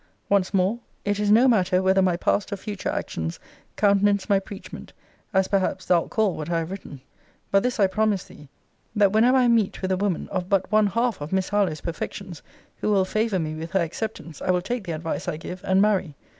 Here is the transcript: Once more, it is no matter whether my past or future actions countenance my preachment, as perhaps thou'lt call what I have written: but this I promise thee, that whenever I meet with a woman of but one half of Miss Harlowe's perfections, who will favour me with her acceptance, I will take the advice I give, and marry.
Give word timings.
Once 0.29 0.51
more, 0.51 0.79
it 1.05 1.19
is 1.19 1.29
no 1.29 1.47
matter 1.47 1.83
whether 1.83 2.01
my 2.01 2.17
past 2.17 2.51
or 2.51 2.57
future 2.57 2.89
actions 2.89 3.39
countenance 3.75 4.27
my 4.27 4.39
preachment, 4.39 4.93
as 5.31 5.47
perhaps 5.47 5.85
thou'lt 5.85 6.09
call 6.09 6.35
what 6.35 6.49
I 6.49 6.57
have 6.57 6.71
written: 6.71 7.01
but 7.51 7.61
this 7.61 7.79
I 7.79 7.85
promise 7.85 8.23
thee, 8.23 8.49
that 8.95 9.11
whenever 9.11 9.37
I 9.37 9.47
meet 9.47 9.79
with 9.83 9.91
a 9.91 9.97
woman 9.97 10.27
of 10.29 10.49
but 10.49 10.71
one 10.71 10.87
half 10.87 11.21
of 11.21 11.31
Miss 11.31 11.49
Harlowe's 11.49 11.81
perfections, 11.81 12.41
who 12.77 12.89
will 12.89 13.05
favour 13.05 13.37
me 13.37 13.53
with 13.53 13.73
her 13.73 13.81
acceptance, 13.83 14.41
I 14.41 14.49
will 14.49 14.63
take 14.63 14.85
the 14.85 14.93
advice 14.95 15.27
I 15.27 15.37
give, 15.37 15.61
and 15.63 15.83
marry. 15.83 16.15